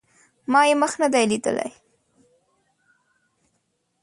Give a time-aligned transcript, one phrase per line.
[0.51, 1.69] ما یې مخ نه دی لیدلی